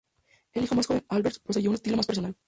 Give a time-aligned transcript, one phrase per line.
[0.53, 2.35] El hijo más joven, Albrecht, poseyó un estilo más personal.